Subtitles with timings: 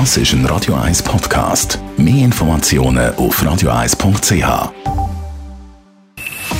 [0.00, 1.78] Das ist ein Radio 1 Podcast.
[1.96, 4.72] Mehr Informationen auf radio1.ch.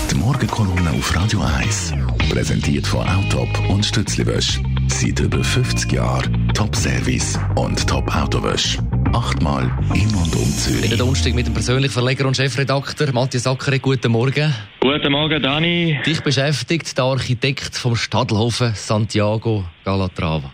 [0.08, 1.94] Die Morgenkolumne auf Radio 1
[2.30, 4.60] präsentiert von Autop und Stützliwösch.
[4.86, 8.78] Seit über 50 Jahren Top-Service und Top-Autowösch.
[9.12, 9.64] Achtmal
[9.94, 10.90] in und um Zürich.
[10.90, 13.82] Der Donnerstag mit dem persönlichen Verleger und Chefredakteur Matthias Ackeret.
[13.82, 14.54] Guten Morgen.
[14.78, 15.98] Guten Morgen, Dani.
[16.06, 20.52] Dich beschäftigt der Architekt vom Stadelhofen Santiago Galatrava.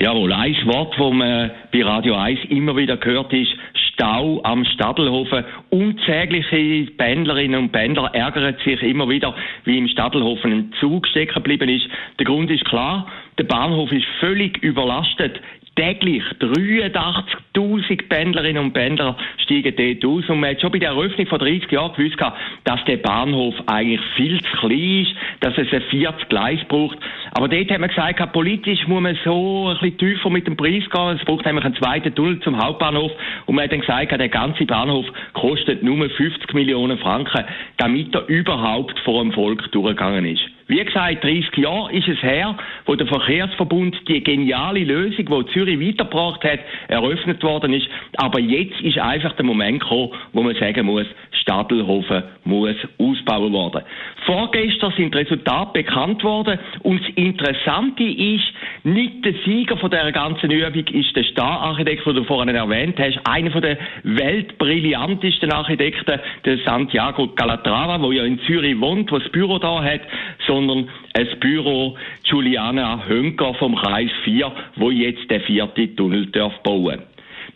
[0.00, 5.44] Jawohl, ein Wort, das man bei Radio 1 immer wieder gehört, ist Stau am Stadelhofen.
[5.68, 11.68] Unzählige Pendlerinnen und Pendler ärgern sich immer wieder, wie im Stadelhofen ein Zug stecken geblieben
[11.68, 11.86] ist.
[12.18, 15.38] Der Grund ist klar, der Bahnhof ist völlig überlastet
[15.80, 20.28] täglich 83.000 Pendlerinnen und Pendler steigen dort aus.
[20.28, 22.18] Und man hat schon bei der Eröffnung vor 30 Jahren gewusst,
[22.64, 26.98] dass der Bahnhof eigentlich viel zu klein ist, dass es ein viertes Gleis braucht.
[27.32, 30.84] Aber dort hat man gesagt, politisch muss man so ein bisschen tiefer mit dem Preis
[30.90, 31.16] gehen.
[31.18, 33.12] Es braucht nämlich einen zweiten Tunnel zum Hauptbahnhof.
[33.46, 37.44] Und man hat dann gesagt, der ganze Bahnhof kostet nur 50 Millionen Franken,
[37.78, 40.42] damit er überhaupt vor dem Volk durchgegangen ist.
[40.70, 45.80] Wie gesagt, 30 Jahre ist es her, wo der Verkehrsverbund die geniale Lösung, die Zürich
[45.80, 47.88] weitergebracht hat, eröffnet worden ist.
[48.18, 53.82] Aber jetzt ist einfach der Moment gekommen, wo man sagen muss, Stadelhofen muss ausbauen worden.
[54.26, 58.44] Vorgestern sind die Resultate bekannt worden und das Interessante ist,
[58.84, 63.20] nicht der Sieger von der ganzen Übung ist der Stararchitekt, den du vorhin erwähnt hast,
[63.24, 69.58] einer der weltbrillantesten Architekten, der Santiago Calatrava, der ja in Zürich wohnt, der das Büro
[69.58, 70.00] da hat,
[70.46, 76.54] sondern ein Büro Juliana Hönker vom Kreis 4, wo jetzt der vierte Tunnel darf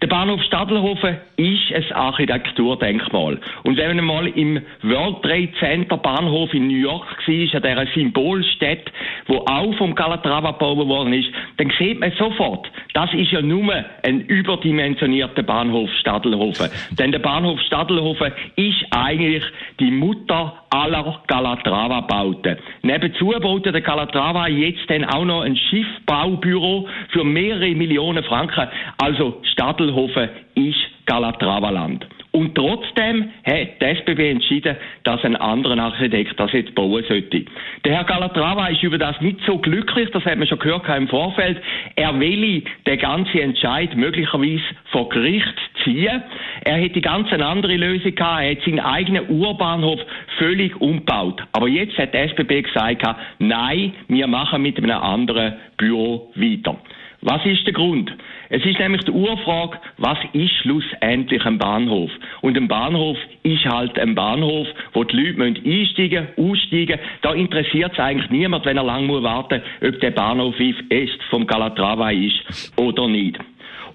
[0.04, 3.40] der Bahnhof Stadelhofen ist ein Architekturdenkmal.
[3.62, 7.92] Und wenn man mal im World Trade Center Bahnhof in New York war, an dieser
[7.94, 8.92] Symbolstätte,
[9.26, 13.72] wo auch vom Calatrava gebaut worden ist, dann sieht man sofort, das ist ja nur
[14.02, 16.70] ein überdimensionierter Bahnhof Stadelhofen.
[16.98, 19.42] Denn der Bahnhof Stadelhofen ist eigentlich
[19.80, 22.58] die Mutter aller Calatrava-Bauten.
[22.82, 28.68] Nebenzu baut der Calatrava jetzt dann auch noch ein Schiffbaubüro für mehrere Millionen Franken.
[28.98, 32.06] Also Stadelhofen ist Calatrava-Land.
[32.34, 37.44] Und trotzdem hat die SBB entschieden, dass ein anderer Architekt das jetzt bauen sollte.
[37.84, 41.06] Der Herr Calatrava ist über das nicht so glücklich, das hat man schon gehört im
[41.06, 41.62] Vorfeld.
[41.94, 46.24] Er will den ganzen Entscheid möglicherweise vor Gericht ziehen.
[46.64, 48.42] Er hätte ganz eine andere Lösung gehabt.
[48.42, 50.00] Er hat seinen eigenen Urbahnhof
[50.36, 51.40] völlig umgebaut.
[51.52, 53.06] Aber jetzt hat die SBB gesagt,
[53.38, 56.78] nein, wir machen mit einem anderen Büro weiter.
[57.20, 58.12] Was ist der Grund?
[58.56, 62.12] Es ist nämlich die Urfrage, was ist schlussendlich ein Bahnhof?
[62.40, 67.00] Und ein Bahnhof ist halt ein Bahnhof, wo die Leute einsteigen, aussteigen.
[67.22, 71.48] Da interessiert es eigentlich niemand, wenn er lang muss warten, ob der Bahnhof Est vom
[71.48, 73.40] Calatrava ist oder nicht.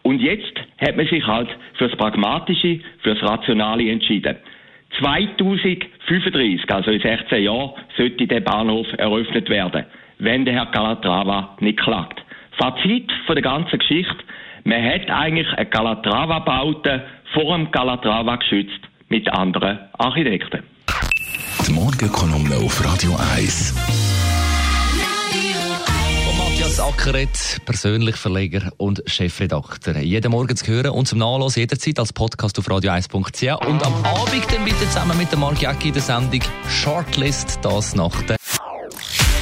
[0.01, 4.35] Und jetzt hat man sich halt fürs Pragmatische, fürs Rationale entschieden.
[4.99, 9.85] 2035, also in 16 Jahren, sollte der Bahnhof eröffnet werden,
[10.17, 12.21] wenn der Herr Calatrava nicht klagt.
[12.57, 14.17] Fazit von der ganzen Geschichte,
[14.63, 17.03] man hat eigentlich eine Calatrava-Baute
[17.33, 20.63] vor dem Calatrava geschützt mit anderen Architekten.
[21.67, 23.75] Die Morgenkolumne auf Radio 1.
[26.25, 29.97] Von Matthias Ackeret, persönlich Verleger und Chefredakteur.
[29.97, 34.45] Jeden Morgen zu hören und zum Nachlesen jederzeit als Podcast auf radio1.ch und am Abend
[34.51, 38.38] dann bitte zusammen mit der Mark Jäcki in der Sendung Shortlist, das nach der